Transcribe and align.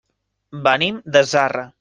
Venim 0.69 0.97
de 1.17 1.25
Zarra. 1.35 1.67